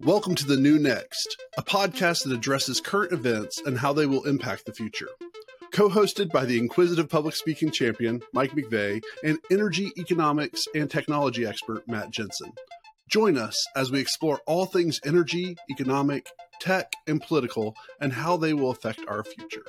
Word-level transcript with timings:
Welcome 0.00 0.36
to 0.36 0.46
The 0.46 0.56
New 0.56 0.78
Next, 0.78 1.36
a 1.58 1.62
podcast 1.62 2.24
that 2.24 2.32
addresses 2.32 2.80
current 2.80 3.12
events 3.12 3.60
and 3.66 3.76
how 3.76 3.92
they 3.92 4.06
will 4.06 4.24
impact 4.24 4.64
the 4.64 4.72
future. 4.72 5.08
Co 5.72 5.88
hosted 5.88 6.30
by 6.30 6.44
the 6.44 6.58
inquisitive 6.58 7.08
public 7.08 7.34
speaking 7.34 7.72
champion, 7.72 8.22
Mike 8.32 8.52
McVey, 8.52 9.02
and 9.24 9.38
energy, 9.50 9.90
economics, 9.98 10.68
and 10.74 10.88
technology 10.88 11.44
expert, 11.44 11.88
Matt 11.88 12.10
Jensen. 12.10 12.52
Join 13.08 13.36
us 13.36 13.66
as 13.74 13.90
we 13.90 13.98
explore 13.98 14.40
all 14.46 14.66
things 14.66 15.00
energy, 15.04 15.56
economic, 15.70 16.28
tech, 16.60 16.92
and 17.06 17.20
political, 17.20 17.74
and 18.00 18.12
how 18.12 18.36
they 18.36 18.54
will 18.54 18.70
affect 18.70 19.00
our 19.08 19.24
future. 19.24 19.64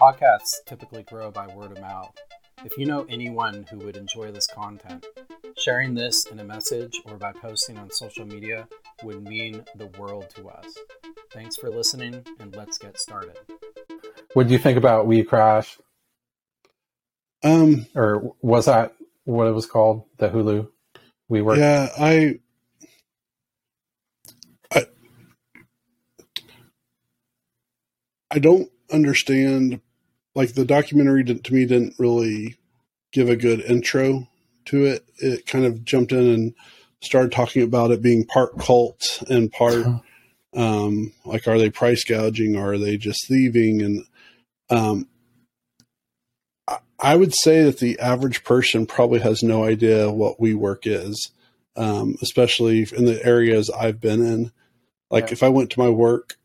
Podcasts 0.00 0.54
typically 0.66 1.04
grow 1.04 1.30
by 1.30 1.46
word 1.54 1.72
of 1.72 1.80
mouth. 1.80 2.14
If 2.64 2.76
you 2.76 2.86
know 2.86 3.06
anyone 3.08 3.66
who 3.70 3.78
would 3.78 3.96
enjoy 3.96 4.32
this 4.32 4.46
content, 4.46 5.06
sharing 5.56 5.94
this 5.94 6.26
in 6.26 6.40
a 6.40 6.44
message 6.44 7.00
or 7.04 7.16
by 7.16 7.32
posting 7.32 7.78
on 7.78 7.90
social 7.90 8.26
media 8.26 8.66
would 9.04 9.22
mean 9.22 9.64
the 9.76 9.86
world 9.98 10.28
to 10.36 10.48
us. 10.48 10.76
Thanks 11.32 11.56
for 11.56 11.70
listening, 11.70 12.24
and 12.40 12.54
let's 12.56 12.76
get 12.76 12.98
started. 12.98 13.38
What 14.34 14.48
do 14.48 14.52
you 14.52 14.58
think 14.58 14.76
about 14.76 15.06
We 15.06 15.22
Crash? 15.22 15.78
Um, 17.44 17.86
or 17.94 18.34
was 18.42 18.66
that 18.66 18.94
what 19.24 19.46
it 19.46 19.52
was 19.52 19.66
called? 19.66 20.04
The 20.16 20.28
Hulu 20.28 20.68
WeWork. 21.30 21.58
Yeah, 21.58 21.88
I, 21.96 22.40
I, 24.72 24.86
I 28.32 28.38
don't 28.40 28.68
understand. 28.90 29.80
Like 30.34 30.54
the 30.54 30.64
documentary 30.64 31.24
to 31.24 31.54
me 31.54 31.66
didn't 31.66 31.94
really 31.98 32.56
give 33.12 33.28
a 33.28 33.36
good 33.36 33.60
intro 33.60 34.28
to 34.66 34.84
it. 34.84 35.04
It 35.16 35.46
kind 35.46 35.64
of 35.64 35.84
jumped 35.84 36.12
in 36.12 36.28
and 36.28 36.54
started 37.02 37.32
talking 37.32 37.62
about 37.62 37.90
it 37.90 38.02
being 38.02 38.24
part 38.24 38.58
cult 38.58 39.22
and 39.28 39.52
part 39.52 39.86
um, 40.54 41.12
like 41.24 41.46
are 41.46 41.58
they 41.58 41.70
price 41.70 42.04
gouging 42.04 42.56
or 42.56 42.72
are 42.72 42.78
they 42.78 42.96
just 42.96 43.26
thieving 43.28 43.82
and 43.82 44.04
um, 44.70 45.08
I 47.00 47.14
would 47.14 47.32
say 47.34 47.62
that 47.62 47.78
the 47.78 47.98
average 48.00 48.42
person 48.42 48.86
probably 48.86 49.20
has 49.20 49.42
no 49.42 49.64
idea 49.64 50.10
what 50.10 50.40
WeWork 50.40 50.80
is, 50.84 51.30
um, 51.76 52.16
especially 52.20 52.86
in 52.96 53.04
the 53.04 53.24
areas 53.24 53.70
I've 53.70 54.00
been 54.00 54.20
in. 54.20 54.52
Like 55.10 55.26
yeah. 55.26 55.32
if 55.32 55.42
I 55.42 55.48
went 55.48 55.70
to 55.70 55.80
my 55.80 55.90
work, 55.90 56.36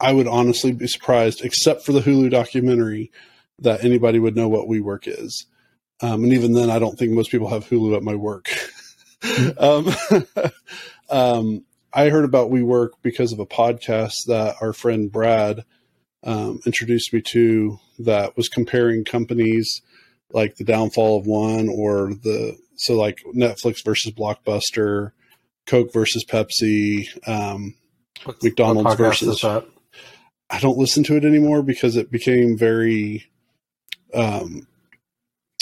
I 0.00 0.12
would 0.12 0.26
honestly 0.26 0.72
be 0.72 0.86
surprised, 0.86 1.44
except 1.44 1.84
for 1.84 1.92
the 1.92 2.00
Hulu 2.00 2.30
documentary, 2.30 3.10
that 3.58 3.84
anybody 3.84 4.18
would 4.18 4.36
know 4.36 4.48
what 4.48 4.68
WeWork 4.68 5.06
is. 5.06 5.46
Um, 6.00 6.24
and 6.24 6.32
even 6.32 6.52
then, 6.52 6.70
I 6.70 6.78
don't 6.78 6.98
think 6.98 7.12
most 7.12 7.30
people 7.30 7.48
have 7.48 7.66
Hulu 7.66 7.96
at 7.96 8.02
my 8.02 8.14
work. 8.14 8.48
um, 9.58 9.88
um, 11.10 11.64
I 11.92 12.08
heard 12.08 12.24
about 12.24 12.50
WeWork 12.50 12.90
because 13.02 13.32
of 13.32 13.38
a 13.40 13.46
podcast 13.46 14.14
that 14.26 14.56
our 14.60 14.72
friend 14.72 15.12
Brad 15.12 15.64
um, 16.22 16.60
introduced 16.64 17.12
me 17.12 17.22
to 17.32 17.78
that 17.98 18.36
was 18.36 18.48
comparing 18.48 19.04
companies 19.04 19.82
like 20.32 20.56
the 20.56 20.64
downfall 20.64 21.18
of 21.18 21.26
one 21.26 21.68
or 21.68 22.14
the 22.14 22.56
so 22.76 22.94
like 22.94 23.18
Netflix 23.34 23.84
versus 23.84 24.12
Blockbuster, 24.12 25.12
Coke 25.66 25.92
versus 25.92 26.24
Pepsi, 26.24 27.08
um, 27.28 27.74
McDonald's 28.42 28.94
versus. 28.94 29.44
I 30.50 30.58
don't 30.58 30.78
listen 30.78 31.04
to 31.04 31.16
it 31.16 31.24
anymore 31.24 31.62
because 31.62 31.96
it 31.96 32.10
became 32.10 32.56
very. 32.56 33.30
Um, 34.12 34.66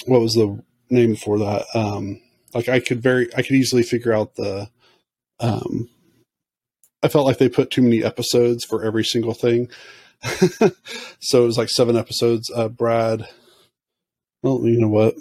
what 0.07 0.21
was 0.21 0.33
the 0.33 0.63
name 0.89 1.17
for 1.17 1.39
that? 1.39 1.67
Um, 1.75 2.21
like 2.55 2.69
I 2.69 2.81
could 2.81 3.03
very 3.03 3.29
I 3.37 3.43
could 3.43 3.57
easily 3.57 3.83
figure 3.83 4.13
out 4.13 4.35
the. 4.37 4.71
Um, 5.41 5.89
I 7.03 7.09
felt 7.09 7.27
like 7.27 7.39
they 7.39 7.49
put 7.49 7.71
too 7.71 7.83
many 7.83 8.03
episodes 8.03 8.65
for 8.65 8.85
every 8.85 9.05
single 9.05 9.35
thing. 9.35 9.71
so 11.21 11.43
it 11.43 11.47
was 11.47 11.59
like 11.59 11.71
seven 11.71 11.97
episodes. 11.97 12.51
Uh, 12.53 12.69
Brad, 12.69 13.29
well, 14.43 14.61
you 14.65 14.81
know 14.81 14.89
what? 14.89 15.15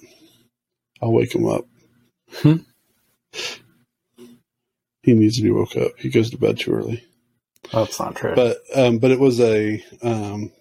I'll 1.02 1.12
wake 1.12 1.36
him 1.36 1.48
up. 1.48 1.66
Hmm? 2.38 2.58
He 5.04 5.14
needs 5.14 5.38
to 5.38 5.44
be 5.44 5.52
woke 5.52 5.78
up. 5.78 5.92
He 6.00 6.10
goes 6.10 6.32
to 6.32 6.38
bed 6.38 6.60
too 6.60 6.74
early. 6.74 7.04
That's 7.72 8.00
not 8.00 8.16
true. 8.16 8.36
But 8.36 8.58
um, 8.76 8.98
but 9.00 9.12
it 9.12 9.20
was 9.20 9.40
a 9.40 9.84
um, 10.02 10.52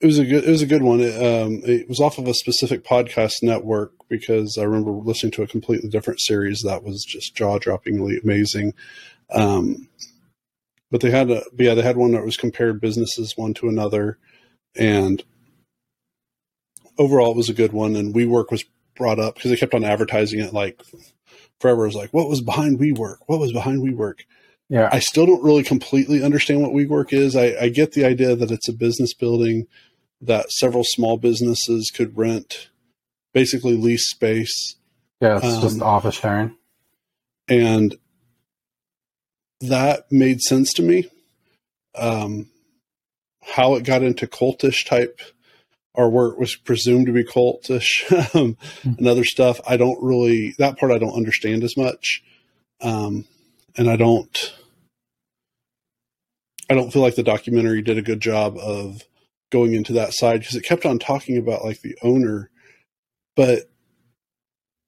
it 0.00 0.06
was 0.06 0.18
a 0.18 0.24
good 0.24 0.44
it 0.44 0.50
was 0.50 0.62
a 0.62 0.66
good 0.66 0.82
one. 0.82 1.00
It, 1.00 1.14
um, 1.14 1.62
it 1.64 1.88
was 1.88 2.00
off 2.00 2.18
of 2.18 2.28
a 2.28 2.34
specific 2.34 2.84
podcast 2.84 3.42
network 3.42 3.92
because 4.08 4.58
I 4.58 4.64
remember 4.64 4.90
listening 4.90 5.32
to 5.32 5.42
a 5.42 5.48
completely 5.48 5.88
different 5.88 6.20
series 6.20 6.62
that 6.62 6.82
was 6.82 7.04
just 7.04 7.34
jaw 7.34 7.58
droppingly 7.58 8.22
amazing. 8.22 8.74
Um, 9.30 9.88
but 10.90 11.00
they 11.00 11.10
had 11.10 11.30
a 11.30 11.42
yeah 11.58 11.74
they 11.74 11.82
had 11.82 11.96
one 11.96 12.12
that 12.12 12.24
was 12.24 12.36
compared 12.36 12.80
businesses 12.80 13.36
one 13.36 13.54
to 13.54 13.68
another, 13.68 14.18
and 14.76 15.22
overall 16.98 17.30
it 17.30 17.36
was 17.36 17.48
a 17.48 17.54
good 17.54 17.72
one. 17.72 17.96
And 17.96 18.14
WeWork 18.14 18.50
was 18.50 18.64
brought 18.96 19.18
up 19.18 19.34
because 19.34 19.50
they 19.50 19.56
kept 19.56 19.74
on 19.74 19.84
advertising 19.84 20.40
it 20.40 20.52
like 20.52 20.82
forever. 21.60 21.84
It 21.84 21.88
was 21.88 21.96
like 21.96 22.10
what 22.10 22.28
was 22.28 22.42
behind 22.42 22.78
WeWork? 22.78 23.16
What 23.26 23.40
was 23.40 23.52
behind 23.52 23.82
WeWork? 23.82 24.20
Yeah, 24.68 24.88
I 24.92 24.98
still 24.98 25.26
don't 25.26 25.44
really 25.44 25.62
completely 25.62 26.22
understand 26.22 26.60
what 26.60 26.72
WeWork 26.72 27.12
is. 27.12 27.36
I, 27.36 27.54
I 27.60 27.68
get 27.68 27.92
the 27.92 28.04
idea 28.04 28.34
that 28.34 28.50
it's 28.50 28.68
a 28.68 28.72
business 28.72 29.14
building 29.14 29.66
that 30.20 30.50
several 30.50 30.82
small 30.84 31.18
businesses 31.18 31.90
could 31.94 32.16
rent, 32.16 32.68
basically 33.32 33.76
lease 33.76 34.08
space. 34.10 34.76
Yeah, 35.20 35.36
it's 35.36 35.46
um, 35.46 35.62
just 35.62 35.82
office 35.82 36.16
sharing. 36.16 36.56
And 37.48 37.96
that 39.60 40.10
made 40.10 40.40
sense 40.40 40.72
to 40.74 40.82
me. 40.82 41.08
Um, 41.94 42.50
how 43.42 43.76
it 43.76 43.84
got 43.84 44.02
into 44.02 44.26
cultish 44.26 44.84
type, 44.84 45.20
or 45.94 46.10
where 46.10 46.26
it 46.26 46.38
was 46.38 46.56
presumed 46.56 47.06
to 47.06 47.12
be 47.12 47.24
cultish, 47.24 48.10
um, 48.34 48.54
mm-hmm. 48.54 48.90
and 48.98 49.06
other 49.06 49.24
stuff, 49.24 49.60
I 49.66 49.76
don't 49.76 50.02
really 50.02 50.54
that 50.58 50.78
part 50.78 50.92
I 50.92 50.98
don't 50.98 51.16
understand 51.16 51.62
as 51.62 51.76
much, 51.76 52.22
um, 52.80 53.24
and 53.76 53.88
I 53.90 53.96
don't. 53.96 54.54
I 56.68 56.74
don't 56.74 56.92
feel 56.92 57.02
like 57.02 57.14
the 57.14 57.22
documentary 57.22 57.80
did 57.80 57.96
a 57.96 58.02
good 58.02 58.20
job 58.20 58.56
of 58.58 59.02
going 59.50 59.74
into 59.74 59.92
that 59.92 60.12
side 60.12 60.40
because 60.40 60.56
it 60.56 60.64
kept 60.64 60.84
on 60.84 60.98
talking 60.98 61.38
about 61.38 61.64
like 61.64 61.80
the 61.80 61.96
owner, 62.02 62.50
but 63.36 63.70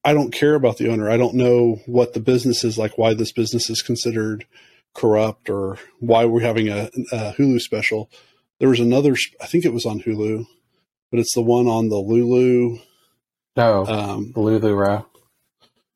I 0.05 0.13
don't 0.13 0.33
care 0.33 0.55
about 0.55 0.79
the 0.79 0.91
owner. 0.91 1.09
I 1.09 1.17
don't 1.17 1.35
know 1.35 1.81
what 1.87 2.15
the 2.15 2.21
business 2.21 2.65
is 2.65 2.79
like, 2.79 2.99
why 2.99 3.15
this 3.15 3.33
business 3.33 3.71
is 3.71 3.83
considered 3.83 4.47
corrupt, 4.95 5.51
or 5.51 5.79
why 6.01 6.25
we're 6.25 6.41
having 6.41 6.69
a, 6.69 6.91
a 7.13 7.35
Hulu 7.35 7.61
special. 7.61 8.11
There 8.59 8.69
was 8.69 8.81
another, 8.81 9.15
I 9.41 9.47
think 9.47 9.65
it 9.65 9.73
was 9.73 9.87
on 9.87 10.01
Hulu, 10.01 10.47
but 11.11 11.21
it's 11.21 11.35
the 11.35 11.43
one 11.43 11.67
on 11.69 11.89
the 11.89 11.99
Lulu. 11.99 12.79
No, 13.57 13.85
oh, 13.87 13.93
um, 13.93 14.33
LuLaRoe. 14.35 15.05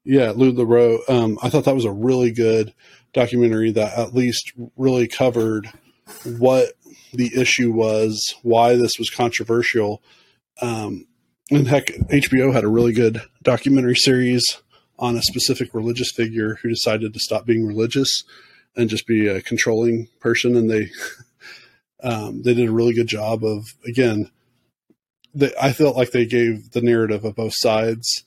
Yeah, 0.04 0.32
LuLaRoe. 0.32 1.08
Um, 1.08 1.38
I 1.42 1.48
thought 1.48 1.64
that 1.64 1.74
was 1.74 1.84
a 1.84 1.92
really 1.92 2.32
good 2.32 2.74
documentary 3.12 3.70
that 3.72 3.96
at 3.96 4.14
least 4.14 4.52
really 4.76 5.06
covered 5.06 5.70
what 6.38 6.72
the 7.12 7.30
issue 7.40 7.70
was, 7.70 8.34
why 8.42 8.76
this 8.76 8.98
was 8.98 9.10
controversial. 9.10 10.02
Um, 10.60 11.06
and 11.50 11.68
heck, 11.68 11.86
HBO 11.86 12.52
had 12.52 12.64
a 12.64 12.68
really 12.68 12.92
good 12.92 13.22
documentary 13.42 13.96
series 13.96 14.44
on 14.98 15.16
a 15.16 15.22
specific 15.22 15.74
religious 15.74 16.10
figure 16.10 16.56
who 16.56 16.68
decided 16.68 17.12
to 17.12 17.20
stop 17.20 17.46
being 17.46 17.66
religious 17.66 18.22
and 18.76 18.90
just 18.90 19.06
be 19.06 19.28
a 19.28 19.42
controlling 19.42 20.08
person. 20.20 20.56
And 20.56 20.70
they 20.70 20.90
um, 22.02 22.42
they 22.42 22.54
did 22.54 22.68
a 22.68 22.72
really 22.72 22.94
good 22.94 23.08
job 23.08 23.44
of 23.44 23.74
again. 23.86 24.30
They, 25.34 25.52
I 25.60 25.72
felt 25.72 25.96
like 25.96 26.10
they 26.10 26.26
gave 26.26 26.72
the 26.72 26.82
narrative 26.82 27.24
of 27.24 27.36
both 27.36 27.54
sides 27.56 28.24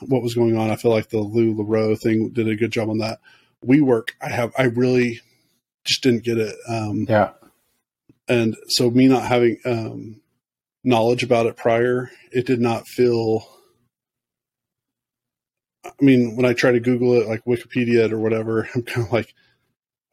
what 0.00 0.22
was 0.22 0.34
going 0.34 0.56
on. 0.56 0.70
I 0.70 0.76
feel 0.76 0.90
like 0.90 1.08
the 1.08 1.18
LuLaRoe 1.18 1.98
thing 2.00 2.30
did 2.30 2.48
a 2.48 2.56
good 2.56 2.72
job 2.72 2.90
on 2.90 2.98
that. 2.98 3.18
WeWork, 3.64 4.10
I 4.22 4.30
have, 4.30 4.52
I 4.56 4.64
really 4.64 5.20
just 5.84 6.02
didn't 6.02 6.24
get 6.24 6.38
it. 6.38 6.54
Um, 6.68 7.06
yeah. 7.08 7.32
And 8.28 8.56
so 8.68 8.90
me 8.90 9.08
not 9.08 9.24
having 9.24 9.58
um, 9.64 10.20
knowledge 10.84 11.22
about 11.22 11.46
it 11.46 11.56
prior, 11.56 12.10
it 12.32 12.46
did 12.46 12.60
not 12.60 12.86
feel. 12.86 13.46
I 15.84 15.90
mean, 16.00 16.36
when 16.36 16.46
I 16.46 16.52
try 16.52 16.72
to 16.72 16.80
Google 16.80 17.14
it, 17.14 17.26
like 17.26 17.44
Wikipedia 17.44 18.04
it 18.04 18.12
or 18.12 18.18
whatever, 18.18 18.68
I'm 18.74 18.82
kind 18.82 19.06
of 19.06 19.12
like, 19.12 19.34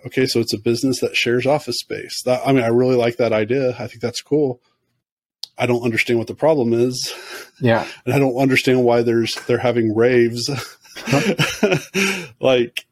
okay, 0.06 0.26
so 0.26 0.40
it's 0.40 0.54
a 0.54 0.60
business 0.60 1.00
that 1.02 1.16
shares 1.16 1.46
office 1.46 1.80
space. 1.80 2.24
That 2.24 2.42
I 2.46 2.54
mean, 2.54 2.64
I 2.64 2.68
really 2.68 2.96
like 2.96 3.18
that 3.18 3.34
idea. 3.34 3.76
I 3.78 3.88
think 3.88 4.02
that's 4.02 4.22
cool. 4.22 4.62
I 5.58 5.66
don't 5.66 5.84
understand 5.84 6.20
what 6.20 6.28
the 6.28 6.36
problem 6.36 6.74
is. 6.74 7.14
Yeah, 7.60 7.88
and 8.06 8.14
I 8.14 8.20
don't 8.20 8.38
understand 8.38 8.84
why 8.84 9.02
there's 9.02 9.36
they're 9.48 9.58
having 9.58 9.96
raves. 9.96 10.50
like, 12.40 12.86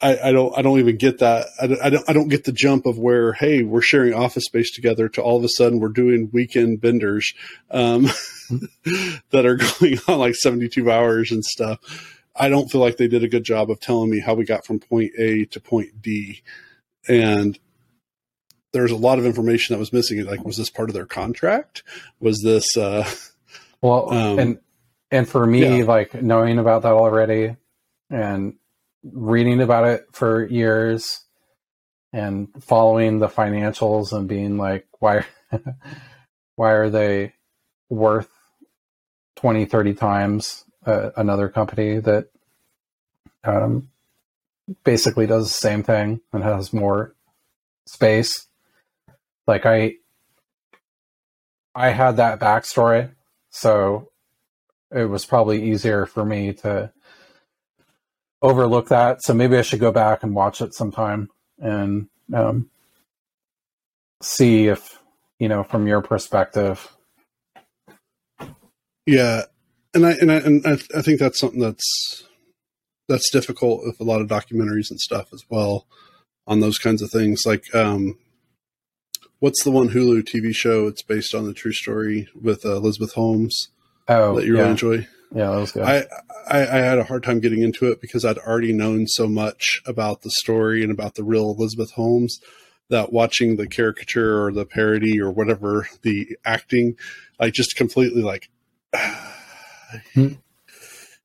I, 0.00 0.18
I, 0.28 0.32
don't 0.32 0.56
I 0.56 0.62
don't 0.62 0.78
even 0.78 0.96
get 0.96 1.18
that 1.18 1.46
I 1.60 1.66
don't, 1.66 1.80
I 1.82 1.90
don't 1.90 2.10
I 2.10 2.12
don't 2.12 2.28
get 2.28 2.44
the 2.44 2.52
jump 2.52 2.84
of 2.86 2.98
where 2.98 3.32
hey 3.32 3.62
we're 3.62 3.80
sharing 3.80 4.12
office 4.12 4.44
space 4.44 4.70
together 4.70 5.08
to 5.10 5.22
all 5.22 5.38
of 5.38 5.44
a 5.44 5.48
sudden 5.48 5.80
we're 5.80 5.88
doing 5.88 6.28
weekend 6.32 6.82
benders 6.82 7.32
um, 7.70 8.02
that 9.30 9.46
are 9.46 9.56
going 9.80 9.98
on 10.06 10.18
like 10.18 10.34
72 10.34 10.90
hours 10.90 11.32
and 11.32 11.44
stuff. 11.44 11.78
I 12.38 12.50
don't 12.50 12.70
feel 12.70 12.82
like 12.82 12.98
they 12.98 13.08
did 13.08 13.24
a 13.24 13.28
good 13.28 13.44
job 13.44 13.70
of 13.70 13.80
telling 13.80 14.10
me 14.10 14.20
how 14.20 14.34
we 14.34 14.44
got 14.44 14.66
from 14.66 14.78
point 14.78 15.12
A 15.18 15.46
to 15.46 15.60
point 15.60 16.02
D, 16.02 16.42
and 17.08 17.58
there's 18.76 18.92
a 18.92 18.96
lot 18.96 19.18
of 19.18 19.24
information 19.24 19.74
that 19.74 19.78
was 19.78 19.92
missing. 19.92 20.24
Like, 20.26 20.44
was 20.44 20.58
this 20.58 20.70
part 20.70 20.90
of 20.90 20.94
their 20.94 21.06
contract? 21.06 21.82
Was 22.20 22.42
this 22.42 22.76
uh, 22.76 23.08
well 23.80 24.12
um, 24.12 24.38
and 24.38 24.58
and 25.10 25.28
for 25.28 25.46
me, 25.46 25.78
yeah. 25.78 25.84
like 25.84 26.20
knowing 26.22 26.58
about 26.58 26.82
that 26.82 26.92
already 26.92 27.56
and 28.10 28.54
reading 29.02 29.60
about 29.60 29.86
it 29.86 30.06
for 30.12 30.46
years 30.46 31.24
and 32.12 32.48
following 32.60 33.18
the 33.18 33.28
financials 33.28 34.12
and 34.12 34.28
being 34.28 34.56
like 34.56 34.86
why 34.98 35.24
why 36.56 36.72
are 36.72 36.90
they 36.90 37.32
worth 37.88 38.30
20 39.36 39.64
30 39.64 39.94
times 39.94 40.64
uh, 40.86 41.10
another 41.16 41.48
company 41.48 41.98
that 41.98 42.28
um, 43.44 43.88
basically 44.84 45.26
does 45.26 45.44
the 45.44 45.68
same 45.68 45.82
thing 45.82 46.20
and 46.32 46.42
has 46.42 46.72
more 46.72 47.14
space 47.86 48.45
like 49.46 49.66
i 49.66 49.94
i 51.74 51.90
had 51.90 52.16
that 52.16 52.40
backstory 52.40 53.10
so 53.50 54.08
it 54.90 55.04
was 55.04 55.24
probably 55.24 55.70
easier 55.70 56.06
for 56.06 56.24
me 56.24 56.52
to 56.52 56.92
overlook 58.42 58.88
that. 58.88 59.22
So 59.22 59.34
maybe 59.34 59.56
I 59.56 59.62
should 59.62 59.80
go 59.80 59.92
back 59.92 60.22
and 60.22 60.34
watch 60.34 60.60
it 60.60 60.74
sometime 60.74 61.28
and 61.58 62.08
um, 62.32 62.70
see 64.22 64.68
if 64.68 64.98
you 65.38 65.48
know 65.48 65.62
from 65.62 65.86
your 65.86 66.02
perspective. 66.02 66.92
Yeah, 69.06 69.42
and 69.94 70.06
I 70.06 70.12
and 70.12 70.32
I 70.32 70.36
and 70.36 70.66
I, 70.66 70.72
I 70.96 71.02
think 71.02 71.20
that's 71.20 71.38
something 71.38 71.60
that's 71.60 72.24
that's 73.08 73.30
difficult 73.30 73.84
with 73.84 74.00
a 74.00 74.04
lot 74.04 74.20
of 74.20 74.28
documentaries 74.28 74.90
and 74.90 75.00
stuff 75.00 75.28
as 75.32 75.44
well 75.48 75.86
on 76.46 76.60
those 76.60 76.78
kinds 76.78 77.02
of 77.02 77.10
things. 77.10 77.42
Like, 77.46 77.62
um, 77.72 78.18
what's 79.40 79.62
the 79.64 79.70
one 79.70 79.90
Hulu 79.90 80.22
TV 80.22 80.54
show? 80.54 80.86
It's 80.86 81.02
based 81.02 81.34
on 81.34 81.46
the 81.46 81.54
true 81.54 81.72
story 81.72 82.28
with 82.40 82.64
uh, 82.64 82.76
Elizabeth 82.76 83.12
Holmes. 83.12 83.68
Oh, 84.08 84.36
that 84.36 84.46
you 84.46 84.54
yeah. 84.54 84.60
really 84.60 84.70
enjoy. 84.70 85.08
Yeah, 85.34 85.50
that 85.50 85.58
was 85.58 85.72
good. 85.72 85.82
I, 85.82 86.06
I, 86.48 86.60
I 86.60 86.78
had 86.78 86.98
a 86.98 87.04
hard 87.04 87.24
time 87.24 87.40
getting 87.40 87.62
into 87.62 87.90
it 87.90 88.00
because 88.00 88.24
I'd 88.24 88.38
already 88.38 88.72
known 88.72 89.06
so 89.08 89.26
much 89.26 89.82
about 89.86 90.22
the 90.22 90.30
story 90.30 90.82
and 90.82 90.92
about 90.92 91.14
the 91.14 91.24
real 91.24 91.50
Elizabeth 91.50 91.92
Holmes 91.92 92.38
that 92.88 93.12
watching 93.12 93.56
the 93.56 93.66
caricature 93.66 94.44
or 94.44 94.52
the 94.52 94.64
parody 94.64 95.20
or 95.20 95.30
whatever 95.30 95.88
the 96.02 96.36
acting, 96.44 96.96
I 97.40 97.50
just 97.50 97.76
completely 97.76 98.22
like. 98.22 98.48
hmm. 100.14 100.34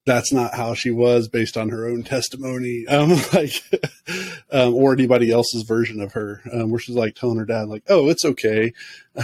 That's 0.06 0.34
not 0.34 0.56
how 0.56 0.74
she 0.74 0.90
was 0.90 1.28
based 1.28 1.58
on 1.58 1.70
her 1.70 1.88
own 1.88 2.04
testimony, 2.04 2.86
um, 2.90 3.12
like, 3.34 3.62
um, 4.52 4.74
or 4.74 4.94
anybody 4.94 5.32
else's 5.32 5.64
version 5.64 6.02
of 6.02 6.14
her, 6.14 6.42
um, 6.52 6.72
where 6.72 6.80
she's 6.80 6.96
like 6.96 7.16
telling 7.16 7.38
her 7.38 7.46
dad, 7.46 7.68
like, 7.68 7.84
"Oh, 7.88 8.10
it's 8.10 8.26
okay, 8.26 8.74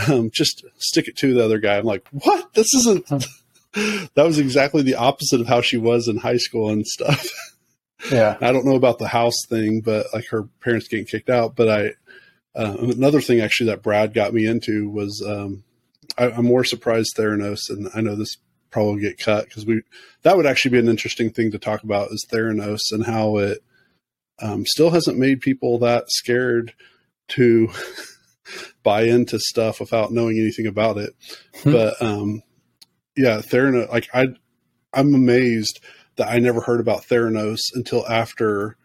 um, 0.08 0.30
just 0.32 0.64
stick 0.78 1.08
it 1.08 1.18
to 1.18 1.34
the 1.34 1.44
other 1.44 1.60
guy." 1.60 1.78
I'm 1.78 1.86
like, 1.86 2.08
"What? 2.12 2.54
This 2.54 2.74
isn't." 2.76 3.08
that 4.16 4.26
was 4.26 4.40
exactly 4.40 4.82
the 4.82 4.96
opposite 4.96 5.42
of 5.42 5.48
how 5.48 5.62
she 5.62 5.78
was 5.78 6.08
in 6.08 6.18
high 6.18 6.38
school 6.38 6.70
and 6.70 6.86
stuff. 6.86 7.28
Yeah. 8.12 8.38
I 8.42 8.52
don't 8.52 8.64
know 8.64 8.76
about 8.76 9.00
the 9.00 9.08
house 9.08 9.34
thing, 9.50 9.82
but 9.82 10.06
like 10.14 10.28
her 10.30 10.44
parents 10.62 10.88
getting 10.88 11.08
kicked 11.08 11.32
out. 11.32 11.56
But 11.56 11.68
I, 11.68 11.88
uh, 12.56 12.78
another 12.80 13.22
thing 13.22 13.42
actually 13.42 13.72
that 13.72 13.82
Brad 13.82 14.14
got 14.14 14.36
me 14.36 14.46
into 14.46 14.88
was 14.88 15.26
um, 15.28 15.64
I, 16.18 16.30
am 16.30 16.46
more 16.46 16.64
surprised 16.64 17.16
Theranos, 17.18 17.70
and 17.70 17.90
I 17.96 18.02
know 18.02 18.16
this 18.16 18.38
probably 18.70 19.02
get 19.02 19.20
cut 19.20 19.46
because 19.46 19.66
we 19.66 19.82
that 20.24 20.38
would 20.38 20.46
actually 20.46 20.72
be 20.72 20.80
an 20.80 20.90
interesting 20.90 21.30
thing 21.32 21.52
to 21.52 21.60
talk 21.60 21.84
about 21.84 22.12
is 22.12 22.26
Theranos 22.32 22.80
and 22.92 23.06
how 23.06 23.38
it 23.38 23.60
um, 24.40 24.66
still 24.66 24.90
hasn't 24.90 25.18
made 25.18 25.42
people 25.42 25.80
that 25.80 26.06
scared 26.10 26.74
to 27.30 27.70
buy 28.84 29.04
into 29.04 29.40
stuff 29.40 29.80
without 29.80 30.12
knowing 30.12 30.38
anything 30.38 30.68
about 30.68 30.98
it. 30.98 31.16
Hmm. 31.64 31.72
But 31.72 32.02
um, 32.02 32.44
yeah, 33.16 33.38
Theranos. 33.38 33.90
Like 33.90 34.08
I, 34.14 34.28
I'm 34.94 35.14
amazed 35.14 35.80
that 36.18 36.30
I 36.30 36.40
never 36.40 36.62
heard 36.62 36.80
about 36.80 37.04
Theranos 37.04 37.60
until 37.74 38.08
after 38.08 38.78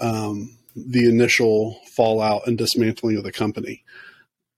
um, 0.00 0.56
the 0.74 1.08
initial 1.08 1.78
fallout 1.96 2.46
and 2.46 2.56
dismantling 2.56 3.16
of 3.16 3.24
the 3.24 3.32
company. 3.32 3.84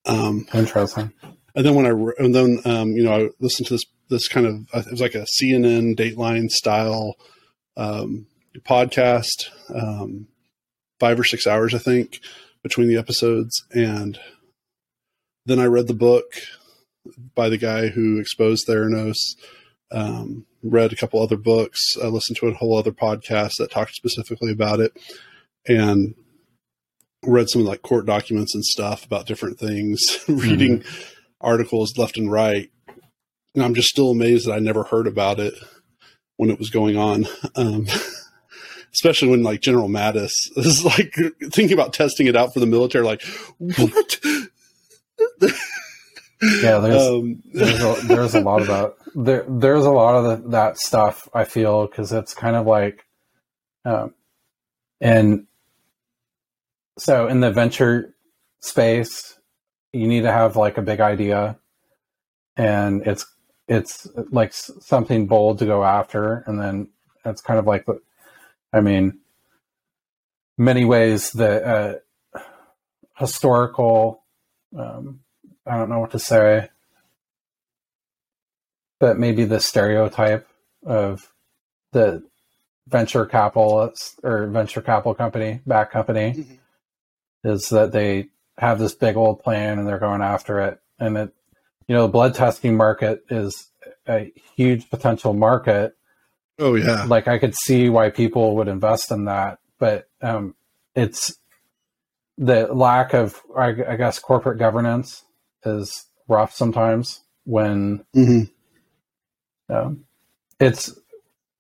Um, 0.07 0.47
Interesting. 0.53 1.13
And 1.55 1.67
then 1.67 1.75
when 1.75 1.87
I 1.87 1.91
and 2.19 2.35
then 2.35 2.61
um, 2.65 2.93
you 2.93 3.05
know 3.05 3.13
I 3.13 3.29
listened 3.41 3.67
to 3.69 3.75
this 3.75 3.85
this 4.13 4.29
kind 4.29 4.47
of 4.47 4.55
uh, 4.73 4.83
it 4.87 4.91
was 4.91 5.01
like 5.01 5.15
a 5.15 5.27
CNN 5.41 5.97
Dateline 5.97 6.49
style 6.51 7.17
um, 7.77 8.27
podcast, 8.61 9.51
um, 9.75 10.29
five 11.01 11.19
or 11.19 11.25
six 11.25 11.47
hours 11.47 11.75
I 11.75 11.79
think 11.79 12.21
between 12.63 12.89
the 12.89 12.99
episodes, 12.99 13.65
and 13.73 14.19
then 15.47 15.59
I 15.59 15.65
read 15.65 15.89
the 15.89 15.95
book 15.95 16.27
by 17.35 17.49
the 17.49 17.59
guy 17.59 17.89
who 17.89 18.21
exposed 18.21 18.67
Theranos. 18.67 19.17
Um, 19.91 20.47
read 20.63 20.93
a 20.93 20.97
couple 20.97 21.21
other 21.21 21.37
books. 21.37 21.81
I 22.03 22.07
listened 22.07 22.39
to 22.39 22.47
a 22.47 22.55
whole 22.55 22.79
other 22.79 22.93
podcast 22.93 23.55
that 23.59 23.71
talked 23.71 23.95
specifically 23.95 24.53
about 24.53 24.81
it, 24.81 24.93
and 25.67 26.15
read 27.25 27.49
some 27.49 27.63
of 27.63 27.69
like 27.69 27.83
court 27.83 28.07
documents 28.07 28.55
and 28.55 28.65
stuff 28.65 29.05
about 29.05 29.27
different 29.27 29.59
things. 29.59 30.01
reading 30.29 30.81
mm-hmm. 30.81 31.03
articles 31.41 31.97
left 31.97 32.17
and 32.17 32.31
right, 32.31 32.71
and 33.55 33.63
I'm 33.63 33.75
just 33.75 33.89
still 33.89 34.11
amazed 34.11 34.47
that 34.47 34.55
I 34.55 34.59
never 34.59 34.85
heard 34.85 35.07
about 35.07 35.41
it 35.41 35.55
when 36.37 36.51
it 36.51 36.59
was 36.59 36.71
going 36.71 36.97
on. 36.97 37.27
Um, 37.57 37.87
especially 38.93 39.29
when 39.29 39.43
like 39.43 39.61
General 39.61 39.89
Mattis 39.89 40.33
is 40.57 40.85
like 40.85 41.15
thinking 41.51 41.73
about 41.73 41.93
testing 41.93 42.27
it 42.27 42.37
out 42.37 42.53
for 42.53 42.61
the 42.61 42.67
military. 42.67 43.05
Like, 43.05 43.23
what? 43.59 44.21
yeah 46.43 46.79
there's 46.79 47.03
um, 47.03 47.43
there's, 47.55 47.81
a, 47.81 48.07
there's 48.07 48.35
a 48.35 48.41
lot 48.41 48.61
of 48.61 48.67
that 48.67 48.95
there 49.15 49.45
there's 49.49 49.85
a 49.85 49.91
lot 49.91 50.17
of 50.17 50.25
the, 50.43 50.49
that 50.49 50.77
stuff 50.77 51.29
i 51.35 51.45
feel 51.45 51.87
because 51.87 52.13
it's 52.13 52.35
kind 52.35 52.57
of 52.57 52.67
like 52.67 53.07
um, 53.85 54.13
and 55.01 55.47
so 56.99 57.29
in 57.29 57.41
the 57.41 57.51
venture 57.51 58.15
space 58.61 59.39
you 59.93 60.09
need 60.09 60.23
to 60.23 60.33
have 60.33 60.57
like 60.57 60.79
a 60.79 60.83
big 60.83 61.01
idea 61.01 61.59
and 62.57 63.07
it's 63.07 63.27
it's 63.73 64.07
like 64.31 64.53
something 64.53 65.27
bold 65.27 65.59
to 65.59 65.67
go 65.67 65.85
after 65.85 66.45
and 66.47 66.61
then 66.61 66.89
it's 67.25 67.41
kind 67.41 67.59
of 67.59 67.67
like 67.67 67.87
i 68.73 68.81
mean 68.81 69.19
many 70.59 70.85
ways 70.85 71.31
the 71.31 71.67
uh, 71.67 72.41
historical 73.19 74.23
um, 74.77 75.21
I 75.67 75.77
don't 75.77 75.91
know 75.91 76.01
what 76.01 76.11
to 76.13 76.19
say, 76.19 76.69
but 78.99 79.19
maybe 79.19 79.45
the 79.45 79.61
stereotype 79.61 80.49
of 80.85 81.33
the 81.93 82.23
venture 82.89 83.27
capital 83.27 83.93
or 84.23 84.47
venture 84.49 84.83
capital 84.83 85.15
company, 85.15 85.61
back 85.67 85.93
company, 85.93 86.33
mm-hmm. 86.33 87.49
is 87.49 87.69
that 87.69 87.93
they 87.93 88.29
have 88.59 88.79
this 88.79 88.95
big 88.95 89.17
old 89.17 89.43
plan 89.43 89.79
and 89.79 89.87
they're 89.87 89.99
going 89.99 90.23
after 90.23 90.61
it. 90.61 90.81
And 90.99 91.17
it, 91.17 91.35
you 91.87 91.95
know, 91.95 92.03
the 92.03 92.13
blood 92.13 92.35
testing 92.35 92.77
market 92.77 93.25
is 93.31 93.69
a 94.09 94.33
huge 94.57 94.91
potential 94.91 95.33
market. 95.33 95.97
Oh 96.59 96.75
yeah. 96.75 97.05
Like 97.05 97.29
I 97.29 97.39
could 97.39 97.55
see 97.55 97.89
why 97.89 98.11
people 98.11 98.57
would 98.57 98.69
invest 98.69 99.11
in 99.11 99.25
that, 99.27 99.59
but 99.79 100.09
um, 100.21 100.55
it's 100.95 101.37
the 102.39 102.73
lack 102.73 103.15
of, 103.15 103.41
I, 103.57 103.75
I 103.89 103.97
guess, 103.97 104.19
corporate 104.19 104.59
governance 104.59 105.25
is 105.65 106.07
rough 106.29 106.55
sometimes 106.55 107.21
when 107.45 108.05
mm-hmm. 108.15 109.75
um, 109.75 110.05
it's 110.61 110.93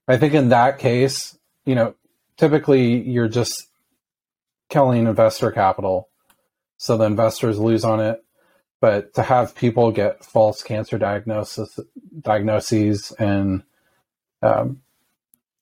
i 0.09 0.17
think 0.17 0.35
in 0.35 0.49
that 0.51 0.79
case 0.79 1.37
you 1.65 1.75
know 1.75 1.95
typically 2.37 3.01
you're 3.01 3.29
just 3.29 3.69
killing 4.69 5.07
investor 5.07 5.51
capital 5.51 6.09
so 6.77 6.97
the 6.97 7.05
investors 7.05 7.59
lose 7.59 7.85
on 7.85 8.01
it 8.01 8.25
but 8.83 9.15
to 9.15 9.23
have 9.23 9.55
people 9.55 9.93
get 9.93 10.25
false 10.25 10.61
cancer 10.61 10.99
diagnosis 10.99 11.79
diagnoses 12.21 13.13
and 13.13 13.63
um, 14.43 14.83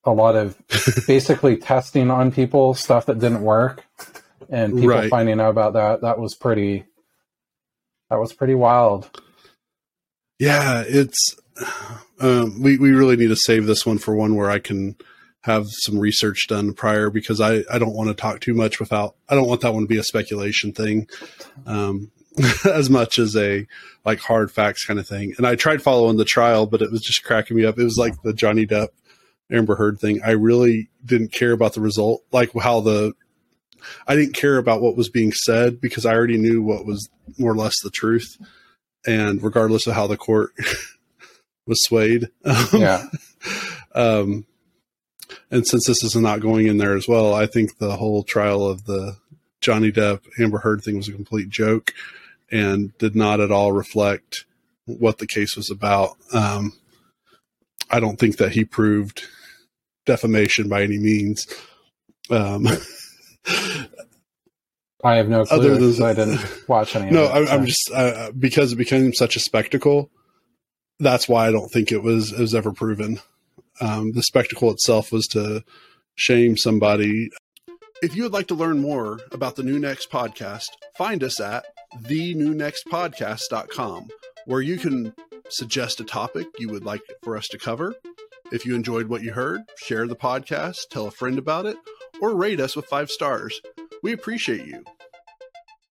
a 0.04 0.10
lot 0.10 0.34
of 0.34 0.56
basically 1.06 1.58
testing 1.58 2.10
on 2.10 2.32
people 2.32 2.72
stuff 2.72 3.06
that 3.06 3.18
didn't 3.18 3.42
work 3.42 3.84
and 4.48 4.74
people 4.74 4.88
right. 4.88 5.10
finding 5.10 5.38
out 5.38 5.50
about 5.50 5.74
that 5.74 6.00
that 6.00 6.18
was 6.18 6.34
pretty 6.34 6.86
that 8.08 8.18
was 8.18 8.32
pretty 8.32 8.54
wild. 8.54 9.22
Yeah, 10.38 10.82
it's 10.86 11.36
um, 12.20 12.60
we 12.62 12.78
we 12.78 12.90
really 12.90 13.16
need 13.16 13.28
to 13.28 13.36
save 13.36 13.66
this 13.66 13.84
one 13.84 13.98
for 13.98 14.16
one 14.16 14.34
where 14.34 14.50
I 14.50 14.58
can 14.58 14.96
have 15.42 15.66
some 15.68 15.98
research 15.98 16.46
done 16.48 16.72
prior 16.72 17.10
because 17.10 17.40
I, 17.40 17.64
I 17.70 17.78
don't 17.78 17.94
want 17.94 18.08
to 18.08 18.14
talk 18.14 18.40
too 18.40 18.54
much 18.54 18.80
without 18.80 19.14
I 19.28 19.34
don't 19.34 19.46
want 19.46 19.60
that 19.60 19.74
one 19.74 19.82
to 19.82 19.88
be 19.88 19.98
a 19.98 20.02
speculation 20.02 20.72
thing 20.72 21.06
um, 21.66 22.10
as 22.64 22.88
much 22.88 23.18
as 23.18 23.37
a 23.37 23.66
like 24.04 24.20
hard 24.20 24.50
facts 24.50 24.84
kind 24.84 24.99
of 24.99 25.06
thing. 25.06 25.34
And 25.37 25.46
I 25.46 25.56
tried 25.56 25.82
following 25.82 26.16
the 26.16 26.25
trial, 26.25 26.66
but 26.66 26.82
it 26.82 26.90
was 26.90 27.02
just 27.02 27.25
cracking 27.25 27.56
me 27.56 27.64
up. 27.64 27.78
It 27.78 27.84
was 27.84 27.99
like 27.99 28.22
the 28.22 28.32
Johnny 28.32 28.66
Depp 28.66 28.88
Amber 29.50 29.76
Heard 29.76 29.99
thing. 29.99 30.20
I 30.25 30.32
really 30.32 30.90
didn't 31.04 31.32
care 31.32 31.52
about 31.52 31.75
the 31.75 31.80
result, 31.80 32.22
like 32.32 32.52
how 32.54 32.80
the 32.80 33.14
I 34.06 34.14
didn't 34.14 34.34
care 34.34 34.58
about 34.58 34.82
what 34.82 34.96
was 34.96 35.08
being 35.08 35.32
said 35.32 35.80
because 35.80 36.06
I 36.06 36.14
already 36.14 36.38
knew 36.38 36.62
what 36.62 36.87
was 36.87 37.08
more 37.38 37.52
or 37.52 37.56
less 37.56 37.75
the 37.82 37.90
truth. 37.90 38.37
And 39.06 39.42
regardless 39.42 39.87
of 39.87 39.94
how 39.94 40.06
the 40.06 40.18
court 40.18 40.50
was 41.66 41.82
swayed, 41.84 42.28
yeah. 42.72 43.06
um, 43.94 44.44
and 45.50 45.66
since 45.66 45.87
this 45.87 46.04
is 46.04 46.14
not 46.14 46.40
going 46.40 46.66
in 46.66 46.76
there 46.78 46.96
as 46.96 47.08
well, 47.08 47.34
I 47.34 47.46
think 47.46 47.78
the 47.78 47.96
whole 47.96 48.22
trial 48.22 48.66
of 48.66 48.84
the 48.84 49.16
Johnny 49.61 49.93
Depp 49.93 50.21
Amber 50.38 50.59
Heard 50.59 50.83
thing 50.83 50.97
was 50.97 51.09
a 51.09 51.12
complete 51.12 51.49
joke 51.49 51.93
and 52.50 52.97
did 52.99 53.14
not 53.14 53.40
at 53.40 53.52
all 53.52 53.73
reflect 53.73 54.47
what 54.87 55.19
the 55.19 55.26
case 55.26 55.57
was 55.57 55.71
about. 55.71 56.17
Um, 56.33 56.73
I 57.90 58.00
don't 58.00 58.19
think 58.19 58.37
that 58.38 58.52
he 58.52 58.64
proved 58.64 59.25
defamation 60.07 60.69
by 60.69 60.83
any 60.83 60.99
means. 60.99 61.47
Um, 62.31 62.67
I 65.02 65.17
have 65.17 65.29
no 65.29 65.45
clue. 65.45 65.57
Other 65.57 65.76
than, 65.76 66.02
I 66.02 66.12
didn't 66.12 66.40
watch 66.69 66.95
any. 66.95 67.11
No, 67.11 67.25
it, 67.25 67.49
I, 67.49 67.55
am 67.55 67.67
just 67.67 67.90
uh, 67.93 68.33
because 68.38 68.73
it 68.73 68.76
became 68.76 69.12
such 69.14 69.37
a 69.37 69.40
spectacle. 69.40 70.11
That's 70.99 71.29
why 71.29 71.49
I 71.49 71.52
don't 71.52 71.71
think 71.71 71.93
it 71.93 72.02
was 72.02 72.33
it 72.33 72.40
was 72.40 72.55
ever 72.55 72.73
proven. 72.73 73.21
Um, 73.81 74.12
the 74.12 74.23
spectacle 74.23 74.71
itself 74.71 75.11
was 75.11 75.26
to 75.29 75.64
shame 76.17 76.57
somebody. 76.57 77.31
If 78.02 78.16
you 78.16 78.23
would 78.23 78.33
like 78.33 78.47
to 78.47 78.54
learn 78.54 78.80
more 78.80 79.21
about 79.30 79.57
the 79.57 79.62
New 79.62 79.78
Next 79.78 80.11
podcast, 80.11 80.71
find 80.97 81.23
us 81.23 81.38
at 81.38 81.66
thenewnextpodcast.com, 82.04 84.09
where 84.47 84.62
you 84.62 84.78
can 84.78 85.12
suggest 85.50 86.00
a 86.00 86.04
topic 86.04 86.47
you 86.59 86.71
would 86.71 86.87
like 86.87 87.02
for 87.23 87.37
us 87.37 87.47
to 87.49 87.59
cover. 87.59 87.95
If 88.52 88.64
you 88.64 88.75
enjoyed 88.75 89.09
what 89.09 89.23
you 89.23 89.33
heard, 89.33 89.61
share 89.76 90.07
the 90.07 90.16
podcast, 90.16 90.88
tell 90.88 91.09
a 91.09 91.11
friend 91.11 91.38
about 91.38 91.66
it, 91.66 91.76
or 92.23 92.35
rate 92.35 92.59
us 92.59 92.75
with 92.75 92.87
five 92.87 93.11
stars. 93.11 93.61
We 94.02 94.14
appreciate 94.14 94.66
you. 94.66 94.83